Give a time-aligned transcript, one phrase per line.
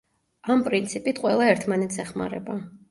[0.53, 2.63] ამ პრინციპით ყველა ერთმანეთს ეხმარება.